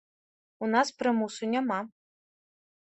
[0.67, 1.79] У нас прымусу няма.